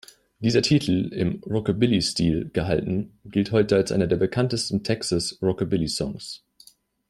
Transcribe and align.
Dieser 0.39 0.63
Titel, 0.63 1.09
im 1.13 1.43
Rockabilly-Stil 1.43 2.49
gehalten, 2.49 3.19
gilt 3.23 3.51
heute 3.51 3.75
als 3.75 3.91
einer 3.91 4.07
der 4.07 4.17
bekanntesten 4.17 4.83
Texas 4.83 5.37
Rockabilly-Songs. 5.43 6.43